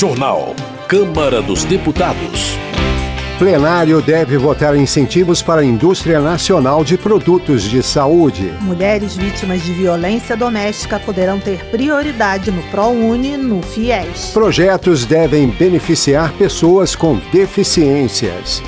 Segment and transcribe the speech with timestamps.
[0.00, 0.54] Jornal.
[0.88, 2.56] Câmara dos Deputados.
[3.38, 8.50] Plenário deve votar incentivos para a indústria nacional de produtos de saúde.
[8.62, 14.30] Mulheres vítimas de violência doméstica poderão ter prioridade no ProUni no FIES.
[14.32, 18.62] Projetos devem beneficiar pessoas com deficiências.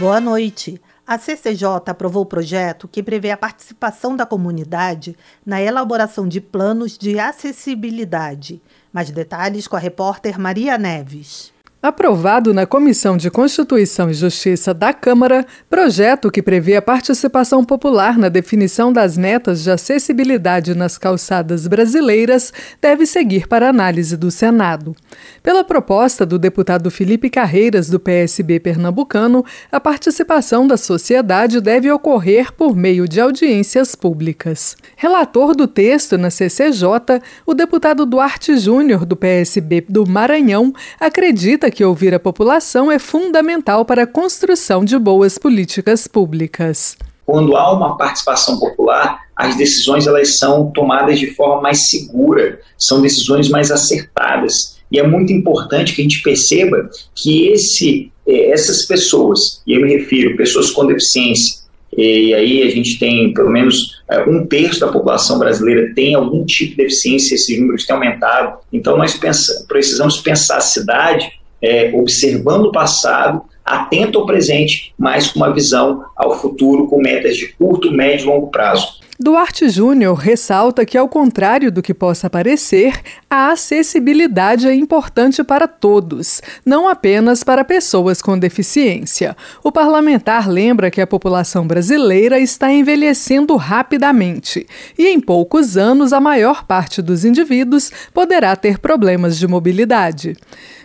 [0.00, 0.80] Boa noite.
[1.06, 5.14] A CCJ aprovou o projeto que prevê a participação da comunidade
[5.46, 8.60] na elaboração de planos de acessibilidade.
[8.94, 11.53] Mais detalhes com a repórter Maria Neves.
[11.84, 18.16] Aprovado na Comissão de Constituição e Justiça da Câmara, projeto que prevê a participação popular
[18.16, 24.96] na definição das metas de acessibilidade nas calçadas brasileiras deve seguir para análise do Senado.
[25.42, 32.50] Pela proposta do deputado Felipe Carreiras, do PSB pernambucano, a participação da sociedade deve ocorrer
[32.50, 34.74] por meio de audiências públicas.
[34.96, 41.84] Relator do texto na CCJ, o deputado Duarte Júnior, do PSB do Maranhão, acredita que
[41.84, 46.96] ouvir a população é fundamental para a construção de boas políticas públicas.
[47.26, 53.02] Quando há uma participação popular, as decisões elas são tomadas de forma mais segura, são
[53.02, 54.78] decisões mais acertadas.
[54.90, 59.82] E é muito importante que a gente perceba que esse, eh, essas pessoas, e eu
[59.82, 61.64] me refiro pessoas com deficiência,
[61.96, 66.44] e aí a gente tem pelo menos é, um terço da população brasileira tem algum
[66.44, 68.58] tipo de deficiência, esses números têm aumentado.
[68.72, 71.30] Então nós pensa, precisamos pensar a cidade
[71.64, 77.36] é, observando o passado, atento ao presente, mas com uma visão ao futuro com metas
[77.36, 79.02] de curto, médio e longo prazo.
[79.18, 83.00] Duarte Júnior ressalta que, ao contrário do que possa parecer,
[83.30, 89.36] a acessibilidade é importante para todos, não apenas para pessoas com deficiência.
[89.62, 94.66] O parlamentar lembra que a população brasileira está envelhecendo rapidamente
[94.98, 100.36] e, em poucos anos, a maior parte dos indivíduos poderá ter problemas de mobilidade.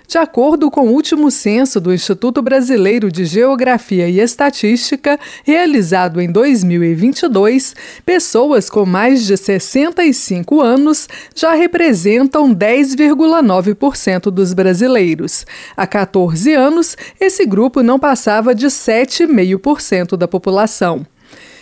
[0.10, 6.32] De acordo com o último censo do Instituto Brasileiro de Geografia e Estatística, realizado em
[6.32, 15.46] 2022, pessoas com mais de 65 anos já representam 10,9% dos brasileiros.
[15.78, 21.06] Há 14 anos, esse grupo não passava de 7,5% da população.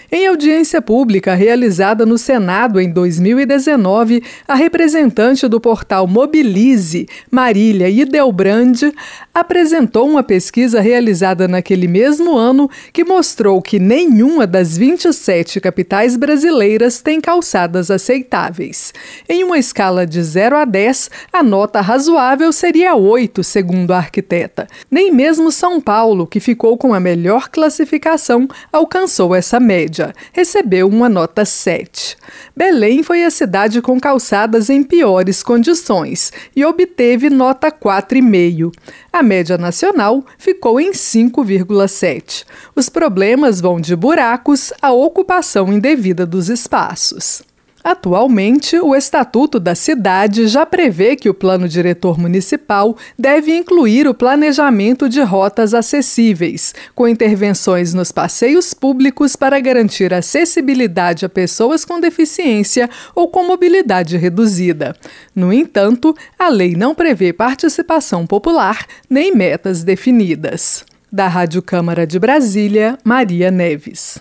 [0.10, 8.94] Em audiência pública realizada no Senado em 2019, a representante do portal Mobilize, Marília Idelbrand,
[9.34, 17.02] apresentou uma pesquisa realizada naquele mesmo ano que mostrou que nenhuma das 27 capitais brasileiras
[17.02, 18.94] tem calçadas aceitáveis.
[19.28, 24.68] Em uma escala de 0 a 10, a nota razoável seria 8, segundo a arquiteta.
[24.90, 30.88] Nem mesmo São Paulo, que ficou com a melhor classificação, alcançou essa média média, recebeu
[30.88, 32.18] uma nota 7.
[32.56, 38.72] Belém foi a cidade com calçadas em piores condições e obteve nota 4,5.
[39.12, 42.46] A média nacional ficou em 5,7.
[42.76, 47.42] Os problemas vão de buracos à ocupação indevida dos espaços.
[47.88, 54.14] Atualmente, o Estatuto da Cidade já prevê que o plano diretor municipal deve incluir o
[54.14, 61.98] planejamento de rotas acessíveis, com intervenções nos passeios públicos para garantir acessibilidade a pessoas com
[61.98, 64.94] deficiência ou com mobilidade reduzida.
[65.34, 70.84] No entanto, a lei não prevê participação popular nem metas definidas.
[71.10, 74.20] Da Rádio Câmara de Brasília, Maria Neves.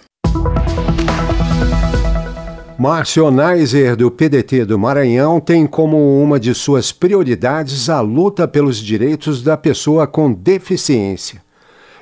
[2.79, 8.77] Márcio Neiser, do PDT do Maranhão, tem como uma de suas prioridades a luta pelos
[8.77, 11.43] direitos da pessoa com deficiência.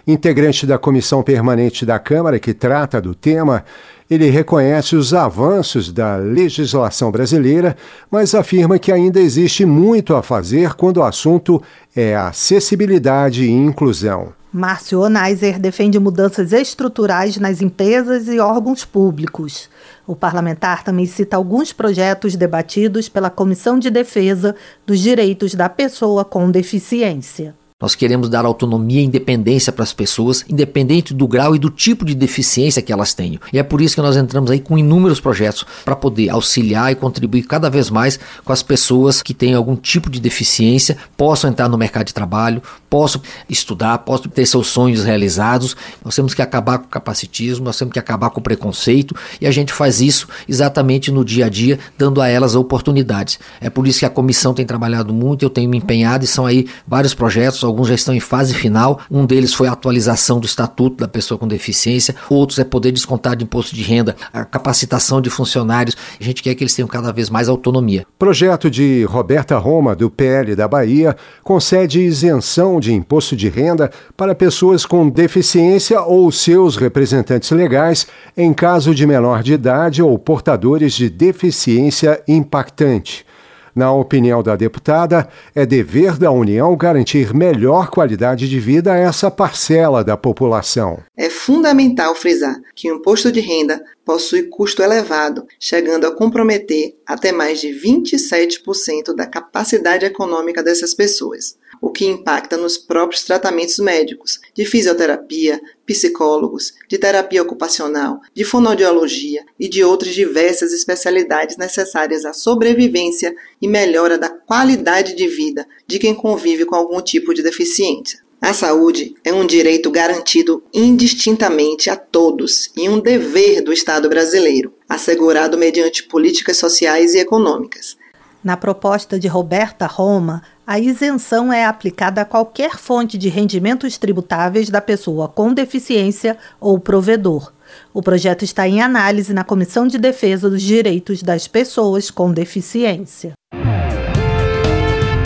[0.04, 3.64] Integrante da comissão permanente da Câmara que trata do tema,
[4.10, 7.76] ele reconhece os avanços da legislação brasileira,
[8.10, 11.62] mas afirma que ainda existe muito a fazer quando o assunto
[11.94, 14.32] é acessibilidade e inclusão.
[14.56, 19.68] Márcio Onaiser defende mudanças estruturais nas empresas e órgãos públicos.
[20.06, 24.54] O parlamentar também cita alguns projetos debatidos pela Comissão de Defesa
[24.86, 27.52] dos Direitos da Pessoa com Deficiência.
[27.84, 32.02] Nós queremos dar autonomia e independência para as pessoas, independente do grau e do tipo
[32.02, 33.38] de deficiência que elas tenham.
[33.52, 36.94] E é por isso que nós entramos aí com inúmeros projetos para poder auxiliar e
[36.94, 41.68] contribuir cada vez mais com as pessoas que têm algum tipo de deficiência, possam entrar
[41.68, 43.20] no mercado de trabalho, possam
[43.50, 45.76] estudar, possam ter seus sonhos realizados.
[46.02, 49.46] Nós temos que acabar com o capacitismo, nós temos que acabar com o preconceito e
[49.46, 53.38] a gente faz isso exatamente no dia a dia, dando a elas oportunidades.
[53.60, 56.46] É por isso que a comissão tem trabalhado muito, eu tenho me empenhado e são
[56.46, 59.00] aí vários projetos, alguns já estão em fase final.
[59.10, 63.34] Um deles foi a atualização do estatuto da pessoa com deficiência, outros é poder descontar
[63.34, 65.96] de imposto de renda, a capacitação de funcionários.
[66.20, 68.06] A gente quer que eles tenham cada vez mais autonomia.
[68.18, 74.34] Projeto de Roberta Roma, do PL da Bahia, concede isenção de imposto de renda para
[74.34, 78.06] pessoas com deficiência ou seus representantes legais
[78.36, 83.26] em caso de menor de idade ou portadores de deficiência impactante.
[83.74, 89.30] Na opinião da deputada, é dever da União garantir melhor qualidade de vida a essa
[89.30, 91.00] parcela da população.
[91.16, 97.32] É fundamental frisar que o imposto de renda possui custo elevado, chegando a comprometer até
[97.32, 104.40] mais de 27% da capacidade econômica dessas pessoas o que impacta nos próprios tratamentos médicos,
[104.54, 112.32] de fisioterapia, psicólogos, de terapia ocupacional, de fonoaudiologia e de outras diversas especialidades necessárias à
[112.32, 118.23] sobrevivência e melhora da qualidade de vida de quem convive com algum tipo de deficiência.
[118.44, 124.70] A saúde é um direito garantido indistintamente a todos e um dever do Estado brasileiro,
[124.86, 127.96] assegurado mediante políticas sociais e econômicas.
[128.44, 134.68] Na proposta de Roberta Roma, a isenção é aplicada a qualquer fonte de rendimentos tributáveis
[134.68, 137.50] da pessoa com deficiência ou provedor.
[137.94, 143.32] O projeto está em análise na Comissão de Defesa dos Direitos das Pessoas com Deficiência.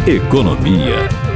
[0.06, 1.27] Economia.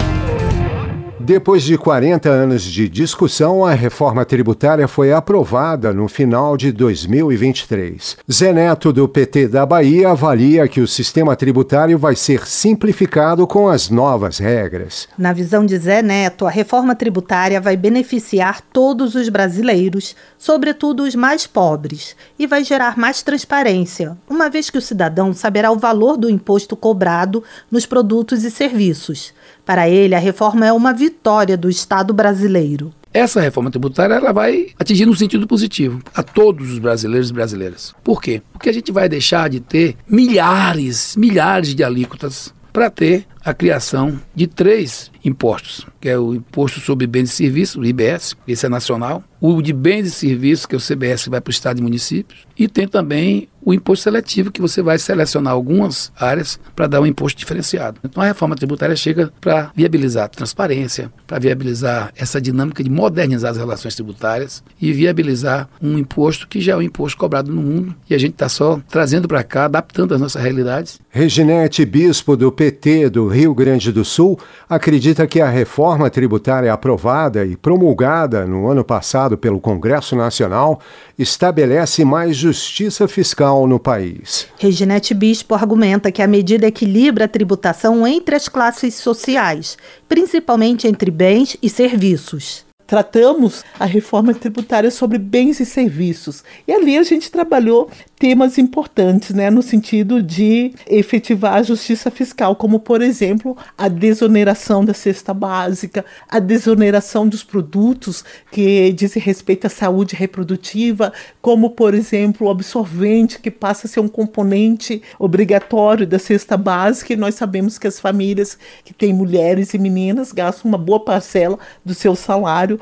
[1.25, 8.17] Depois de 40 anos de discussão, a reforma tributária foi aprovada no final de 2023.
[8.31, 13.69] Zé Neto, do PT da Bahia, avalia que o sistema tributário vai ser simplificado com
[13.69, 15.07] as novas regras.
[15.17, 21.15] Na visão de Zé Neto, a reforma tributária vai beneficiar todos os brasileiros, sobretudo os
[21.15, 26.17] mais pobres, e vai gerar mais transparência, uma vez que o cidadão saberá o valor
[26.17, 29.33] do imposto cobrado nos produtos e serviços.
[29.65, 32.93] Para ele, a reforma é uma vitória do Estado brasileiro.
[33.15, 37.95] Essa reforma tributária ela vai atingir no sentido positivo a todos os brasileiros e brasileiras.
[38.03, 38.41] Por quê?
[38.53, 44.19] Porque a gente vai deixar de ter milhares, milhares de alíquotas para ter a criação
[44.35, 48.69] de três impostos, que é o Imposto sobre Bens e Serviços, o IBS, esse é
[48.69, 51.83] nacional, o de Bens e Serviços, que é o CBS, vai para o Estado e
[51.83, 57.01] municípios, e tem também o imposto seletivo, que você vai selecionar algumas áreas para dar
[57.01, 58.01] um imposto diferenciado.
[58.05, 63.53] Então a reforma tributária chega para viabilizar a transparência, para viabilizar essa dinâmica de modernizar
[63.53, 67.95] as relações tributárias e viabilizar um imposto que já é um imposto cobrado no mundo
[68.11, 71.01] e a gente está só trazendo para cá, adaptando as nossas realidades.
[71.09, 74.39] Reginete Bispo, do PT do Rio Grande do Sul,
[74.69, 80.81] acredita que a reforma tributária aprovada e promulgada no ano passado pelo Congresso Nacional
[81.19, 84.47] estabelece mais justiça fiscal no país.
[84.59, 89.77] Reginete Bispo argumenta que a medida equilibra a tributação entre as classes sociais,
[90.09, 96.45] principalmente entre bens e serviços tratamos a reforma tributária sobre bens e serviços.
[96.69, 102.55] E ali a gente trabalhou temas importantes, né, no sentido de efetivar a justiça fiscal,
[102.55, 109.67] como, por exemplo, a desoneração da cesta básica, a desoneração dos produtos que dizem respeito
[109.67, 116.07] à saúde reprodutiva, como, por exemplo, o absorvente, que passa a ser um componente obrigatório
[116.07, 120.69] da cesta básica, e nós sabemos que as famílias que têm mulheres e meninas gastam
[120.69, 122.82] uma boa parcela do seu salário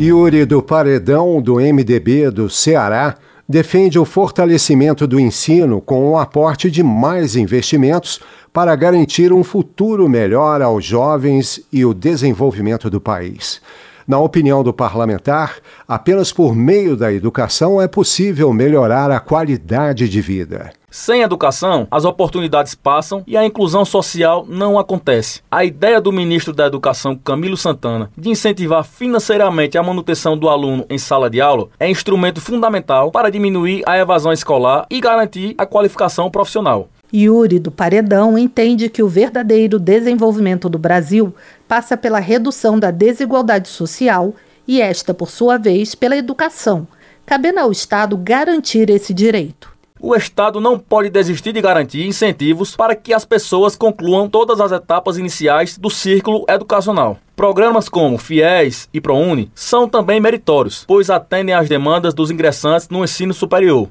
[0.00, 3.16] Yuri do Paredão, do MDB do Ceará,
[3.48, 8.20] defende o fortalecimento do ensino com o aporte de mais investimentos
[8.52, 13.60] para garantir um futuro melhor aos jovens e o desenvolvimento do país.
[14.06, 15.56] Na opinião do parlamentar,
[15.88, 20.77] apenas por meio da educação é possível melhorar a qualidade de vida.
[20.90, 25.42] Sem educação, as oportunidades passam e a inclusão social não acontece.
[25.50, 30.86] A ideia do ministro da Educação, Camilo Santana, de incentivar financeiramente a manutenção do aluno
[30.88, 35.66] em sala de aula é instrumento fundamental para diminuir a evasão escolar e garantir a
[35.66, 36.88] qualificação profissional.
[37.12, 41.34] Yuri do Paredão entende que o verdadeiro desenvolvimento do Brasil
[41.66, 44.34] passa pela redução da desigualdade social
[44.66, 46.88] e esta, por sua vez, pela educação,
[47.26, 49.77] cabendo ao Estado garantir esse direito.
[50.00, 54.70] O Estado não pode desistir de garantir incentivos para que as pessoas concluam todas as
[54.70, 57.18] etapas iniciais do círculo educacional.
[57.34, 63.02] Programas como FIES e ProUni são também meritórios, pois atendem às demandas dos ingressantes no
[63.02, 63.88] ensino superior.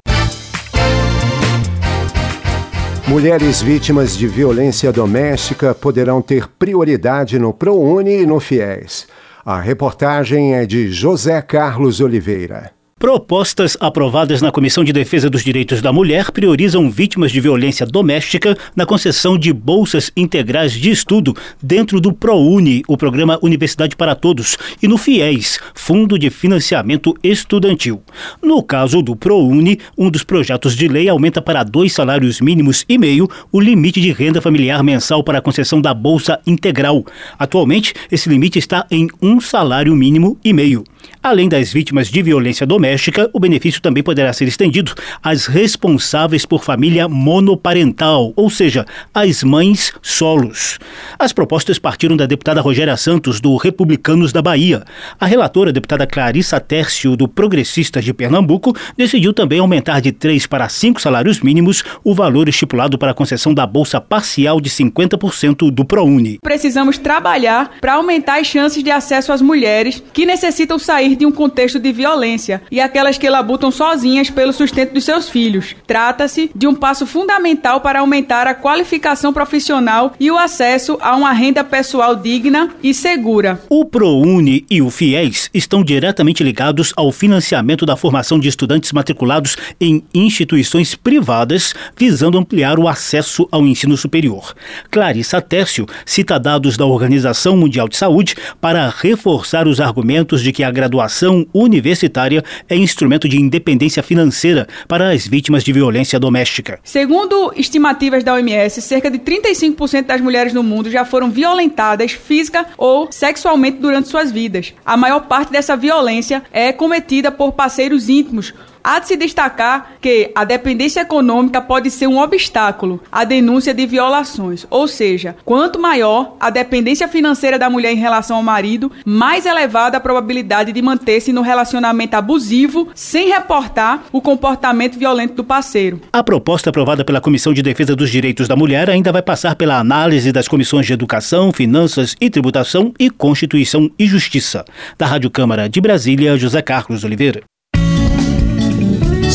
[3.05, 9.07] Mulheres vítimas de violência doméstica poderão ter prioridade no ProUni e no FIES.
[9.45, 12.76] A reportagem é de José Carlos Oliveira.
[12.99, 18.57] Propostas aprovadas na Comissão de Defesa dos Direitos da Mulher priorizam vítimas de violência doméstica
[18.75, 24.57] na concessão de bolsas integrais de estudo dentro do ProUni, o programa Universidade para Todos,
[24.81, 28.01] e no FIES, Fundo de Financiamento Estudantil.
[28.41, 32.97] No caso do ProUni, um dos projetos de lei aumenta para dois salários mínimos e
[32.97, 37.05] meio o limite de renda familiar mensal para a concessão da bolsa integral.
[37.37, 40.83] Atualmente, esse limite está em um salário mínimo e meio.
[41.21, 46.63] Além das vítimas de violência doméstica, o benefício também poderá ser estendido às responsáveis por
[46.63, 50.79] família monoparental, ou seja, às mães solos.
[51.17, 54.83] As propostas partiram da deputada Rogéria Santos, do Republicanos da Bahia.
[55.19, 60.45] A relatora, a deputada Clarissa Tércio, do Progressistas de Pernambuco, decidiu também aumentar de três
[60.45, 65.71] para cinco salários mínimos o valor estipulado para a concessão da bolsa parcial de 50%
[65.71, 66.39] do ProUni.
[66.41, 71.31] Precisamos trabalhar para aumentar as chances de acesso às mulheres que necessitam sair de um
[71.31, 75.75] contexto de violência e aquelas que labutam sozinhas pelo sustento dos seus filhos.
[75.85, 81.31] Trata-se de um passo fundamental para aumentar a qualificação profissional e o acesso a uma
[81.31, 83.61] renda pessoal digna e segura.
[83.69, 89.55] O ProUni e o FIES estão diretamente ligados ao financiamento da formação de estudantes matriculados
[89.79, 94.55] em instituições privadas, visando ampliar o acesso ao ensino superior.
[94.89, 100.63] Clarissa Tércio cita dados da Organização Mundial de Saúde para reforçar os argumentos de que
[100.63, 106.79] a graduação universitária é instrumento de independência financeira para as vítimas de violência doméstica.
[106.83, 112.65] Segundo estimativas da OMS, cerca de 35% das mulheres no mundo já foram violentadas física
[112.77, 114.73] ou sexualmente durante suas vidas.
[114.85, 118.53] A maior parte dessa violência é cometida por parceiros íntimos
[118.89, 123.85] Há de se destacar que a dependência econômica pode ser um obstáculo à denúncia de
[123.85, 129.45] violações, ou seja, quanto maior a dependência financeira da mulher em relação ao marido, mais
[129.45, 135.99] elevada a probabilidade de manter-se no relacionamento abusivo sem reportar o comportamento violento do parceiro.
[136.13, 139.79] A proposta aprovada pela Comissão de Defesa dos Direitos da Mulher ainda vai passar pela
[139.79, 144.63] análise das comissões de Educação, Finanças e Tributação e Constituição e Justiça.
[144.97, 147.43] Da Rádio Câmara de Brasília, José Carlos Oliveira.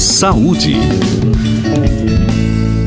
[0.03, 0.75] Saúde.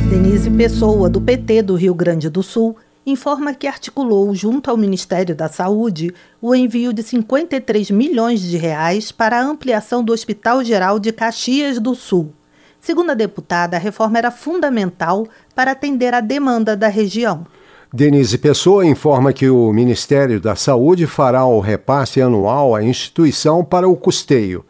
[0.09, 5.33] Denise Pessoa, do PT do Rio Grande do Sul, informa que articulou junto ao Ministério
[5.33, 10.99] da Saúde o envio de 53 milhões de reais para a ampliação do Hospital Geral
[10.99, 12.33] de Caxias do Sul.
[12.81, 17.47] Segundo a deputada, a reforma era fundamental para atender a demanda da região.
[17.93, 23.87] Denise Pessoa informa que o Ministério da Saúde fará o repasse anual à instituição para
[23.87, 24.65] o custeio.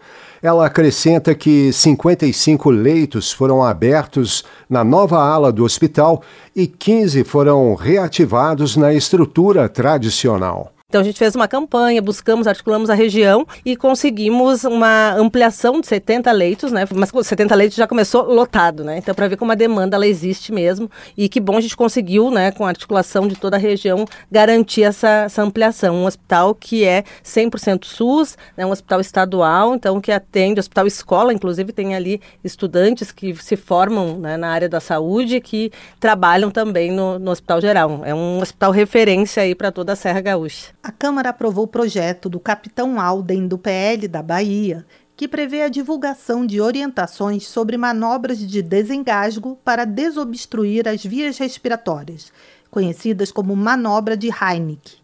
[0.45, 6.21] Ela acrescenta que 55 leitos foram abertos na nova ala do hospital
[6.55, 10.74] e 15 foram reativados na estrutura tradicional.
[10.95, 15.87] Então a gente fez uma campanha, buscamos, articulamos a região e conseguimos uma ampliação de
[15.87, 16.85] 70 leitos, né?
[16.95, 18.99] Mas 70 leitos já começou lotado, né?
[18.99, 22.29] Então para ver como a demanda ela existe mesmo e que bom a gente conseguiu,
[22.31, 26.85] né, com a articulação de toda a região garantir essa, essa ampliação, um hospital que
[26.85, 32.21] é 100% SUS, né, um hospital estadual, então que atende, hospital escola, inclusive tem ali
[32.43, 37.59] estudantes que se formam né, na área da saúde que trabalham também no, no Hospital
[37.59, 38.01] Geral.
[38.05, 42.29] É um hospital referência aí para toda a Serra Gaúcha a Câmara aprovou o projeto
[42.29, 44.85] do capitão Alden do PL da Bahia,
[45.17, 52.31] que prevê a divulgação de orientações sobre manobras de desengasgo para desobstruir as vias respiratórias,
[52.69, 54.97] conhecidas como manobra de Heineck.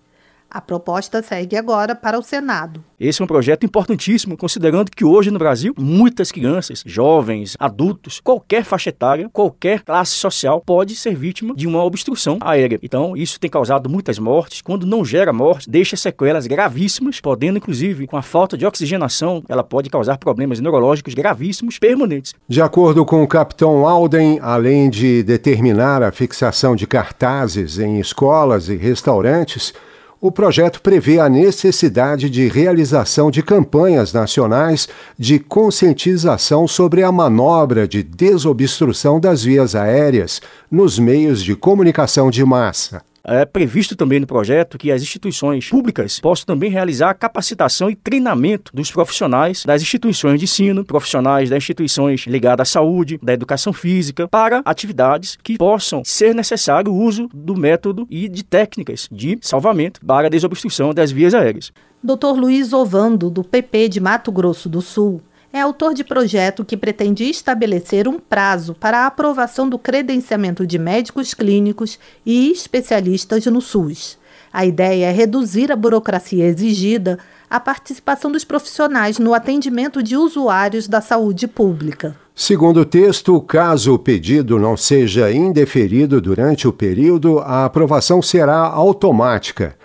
[0.53, 2.83] A proposta segue agora para o Senado.
[2.99, 8.65] Esse é um projeto importantíssimo, considerando que hoje no Brasil, muitas crianças, jovens, adultos, qualquer
[8.65, 12.77] faixa etária, qualquer classe social pode ser vítima de uma obstrução aérea.
[12.83, 14.61] Então, isso tem causado muitas mortes.
[14.61, 19.63] Quando não gera morte, deixa sequelas gravíssimas, podendo, inclusive, com a falta de oxigenação, ela
[19.63, 22.33] pode causar problemas neurológicos gravíssimos permanentes.
[22.45, 28.67] De acordo com o capitão Alden, além de determinar a fixação de cartazes em escolas
[28.67, 29.73] e restaurantes,
[30.21, 34.87] o projeto prevê a necessidade de realização de campanhas nacionais
[35.17, 42.45] de conscientização sobre a manobra de desobstrução das vias aéreas nos meios de comunicação de
[42.45, 43.01] massa.
[43.23, 48.71] É previsto também no projeto que as instituições públicas possam também realizar capacitação e treinamento
[48.73, 54.27] dos profissionais das instituições de ensino, profissionais das instituições ligadas à saúde, da educação física,
[54.27, 60.03] para atividades que possam ser necessário o uso do método e de técnicas de salvamento
[60.05, 61.71] para a desobstrução das vias aéreas.
[62.03, 62.35] Dr.
[62.35, 65.21] Luiz Ovando, do PP de Mato Grosso do Sul,
[65.53, 70.79] é autor de projeto que pretende estabelecer um prazo para a aprovação do credenciamento de
[70.79, 74.17] médicos clínicos e especialistas no SUS.
[74.53, 77.17] A ideia é reduzir a burocracia exigida
[77.49, 82.15] à participação dos profissionais no atendimento de usuários da saúde pública.
[82.33, 88.57] Segundo o texto, caso o pedido não seja indeferido durante o período, a aprovação será
[88.57, 89.75] automática.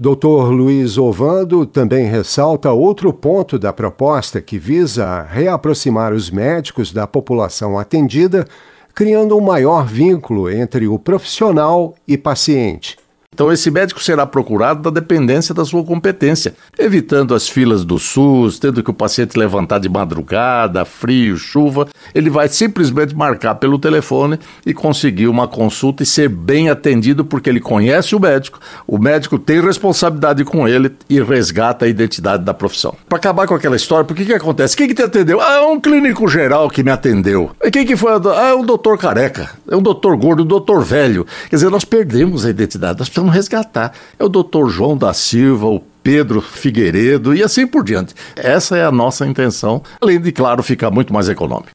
[0.00, 0.52] Dr.
[0.52, 7.76] Luiz Ovando também ressalta outro ponto da proposta que visa reaproximar os médicos da população
[7.76, 8.46] atendida,
[8.94, 12.96] criando um maior vínculo entre o profissional e paciente.
[13.34, 18.58] Então, esse médico será procurado da dependência da sua competência, evitando as filas do SUS,
[18.58, 21.86] tendo que o paciente levantar de madrugada, frio, chuva.
[22.12, 27.48] Ele vai simplesmente marcar pelo telefone e conseguir uma consulta e ser bem atendido, porque
[27.48, 32.54] ele conhece o médico, o médico tem responsabilidade com ele e resgata a identidade da
[32.54, 32.96] profissão.
[33.08, 34.76] Para acabar com aquela história, por que que acontece?
[34.76, 35.40] Quem que te atendeu?
[35.40, 37.52] Ah, é um clínico geral que me atendeu.
[37.62, 38.10] E quem que foi?
[38.10, 41.24] Ah, é um doutor careca, é um doutor gordo, um doutor velho.
[41.50, 43.92] Quer dizer, nós perdemos a identidade, nós resgatar.
[44.18, 48.14] É o doutor João da Silva, o Pedro Figueiredo e assim por diante.
[48.36, 51.70] Essa é a nossa intenção, além de, claro, ficar muito mais econômico.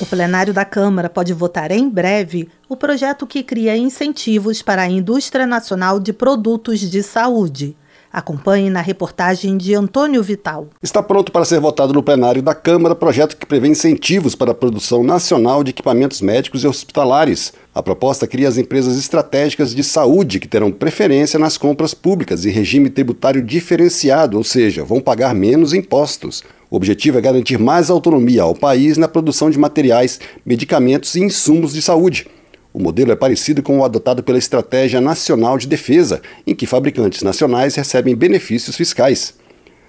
[0.00, 4.88] O plenário da Câmara pode votar em breve o projeto que cria incentivos para a
[4.88, 7.74] indústria nacional de produtos de saúde.
[8.14, 10.68] Acompanhe na reportagem de Antônio Vital.
[10.80, 14.54] Está pronto para ser votado no plenário da Câmara projeto que prevê incentivos para a
[14.54, 17.52] produção nacional de equipamentos médicos e hospitalares.
[17.74, 22.50] A proposta cria as empresas estratégicas de saúde que terão preferência nas compras públicas e
[22.50, 26.44] regime tributário diferenciado, ou seja, vão pagar menos impostos.
[26.70, 31.72] O objetivo é garantir mais autonomia ao país na produção de materiais, medicamentos e insumos
[31.72, 32.28] de saúde.
[32.74, 37.22] O modelo é parecido com o adotado pela Estratégia Nacional de Defesa, em que fabricantes
[37.22, 39.34] nacionais recebem benefícios fiscais.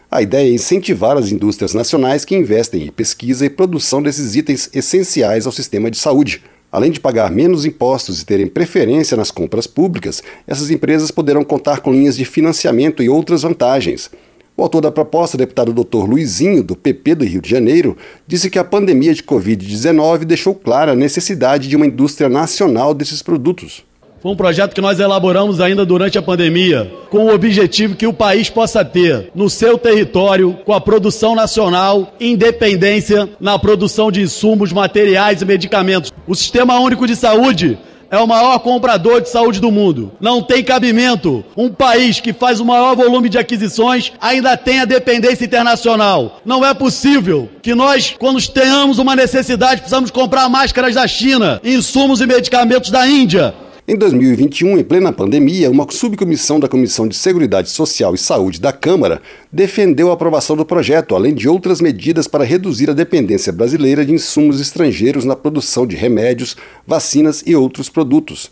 [0.09, 4.69] A ideia é incentivar as indústrias nacionais que investem em pesquisa e produção desses itens
[4.71, 6.43] essenciais ao sistema de saúde.
[6.71, 11.79] Além de pagar menos impostos e terem preferência nas compras públicas, essas empresas poderão contar
[11.79, 14.11] com linhas de financiamento e outras vantagens.
[14.57, 16.07] O autor da proposta, deputado Dr.
[16.07, 20.93] Luizinho, do PP do Rio de Janeiro, disse que a pandemia de Covid-19 deixou clara
[20.93, 23.83] a necessidade de uma indústria nacional desses produtos.
[24.21, 28.13] Foi um projeto que nós elaboramos ainda durante a pandemia, com o objetivo que o
[28.13, 34.71] país possa ter no seu território, com a produção nacional, independência na produção de insumos,
[34.71, 36.13] materiais e medicamentos.
[36.25, 37.77] O Sistema Único de Saúde
[38.09, 40.11] é o maior comprador de saúde do mundo.
[40.19, 45.45] Não tem cabimento um país que faz o maior volume de aquisições ainda tenha dependência
[45.45, 46.39] internacional.
[46.45, 52.21] Não é possível que nós, quando tenhamos uma necessidade, precisamos comprar máscaras da China, insumos
[52.21, 53.53] e medicamentos da Índia.
[53.87, 58.73] Em 2021, em plena pandemia, uma subcomissão da Comissão de Seguridade Social e Saúde da
[58.73, 59.21] Câmara
[59.51, 64.11] defendeu a aprovação do projeto, além de outras medidas para reduzir a dependência brasileira de
[64.11, 68.49] insumos estrangeiros na produção de remédios, vacinas e outros produtos.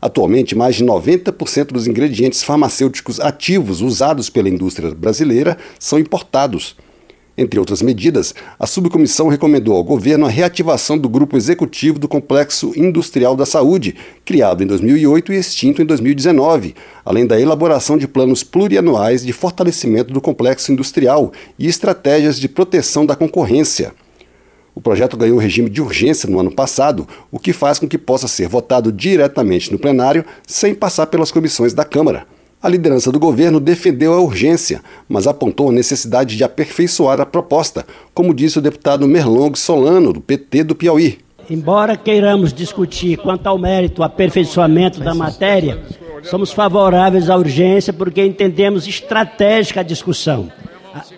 [0.00, 6.76] Atualmente, mais de 90% dos ingredientes farmacêuticos ativos usados pela indústria brasileira são importados.
[7.40, 12.72] Entre outras medidas, a subcomissão recomendou ao governo a reativação do Grupo Executivo do Complexo
[12.76, 16.74] Industrial da Saúde, criado em 2008 e extinto em 2019,
[17.04, 23.06] além da elaboração de planos plurianuais de fortalecimento do complexo industrial e estratégias de proteção
[23.06, 23.94] da concorrência.
[24.74, 28.26] O projeto ganhou regime de urgência no ano passado, o que faz com que possa
[28.26, 32.26] ser votado diretamente no plenário sem passar pelas comissões da Câmara.
[32.60, 37.86] A liderança do governo defendeu a urgência, mas apontou a necessidade de aperfeiçoar a proposta,
[38.12, 41.18] como disse o deputado Merlong Solano, do PT do Piauí.
[41.48, 45.80] Embora queiramos discutir quanto ao mérito, aperfeiçoamento da matéria,
[46.24, 50.50] somos favoráveis à urgência porque entendemos estratégica a discussão.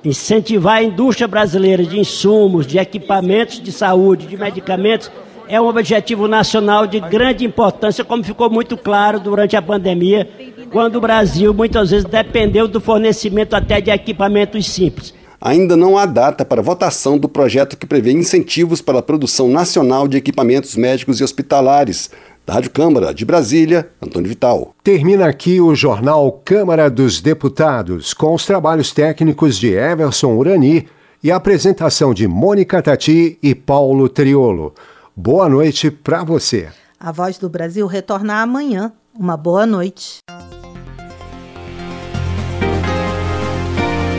[0.04, 5.10] Incentivar a indústria brasileira de insumos, de equipamentos de saúde, de medicamentos,
[5.50, 10.28] é um objetivo nacional de grande importância, como ficou muito claro durante a pandemia
[10.70, 15.12] quando o Brasil muitas vezes dependeu do fornecimento até de equipamentos simples.
[15.40, 20.06] Ainda não há data para votação do projeto que prevê incentivos para a produção nacional
[20.06, 22.10] de equipamentos médicos e hospitalares.
[22.46, 24.74] Da Rádio Câmara de Brasília, Antônio Vital.
[24.82, 30.86] Termina aqui o jornal Câmara dos Deputados, com os trabalhos técnicos de Everson Urani
[31.22, 34.74] e a apresentação de Mônica Tati e Paulo Triolo.
[35.16, 36.68] Boa noite para você.
[36.98, 38.92] A Voz do Brasil retorna amanhã.
[39.12, 40.18] Uma boa noite.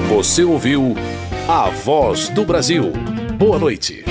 [0.09, 0.95] Você ouviu
[1.47, 2.91] A Voz do Brasil.
[3.37, 4.03] Boa noite.